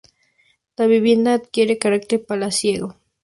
[0.77, 2.95] La vivienda adquiere carácter palaciego.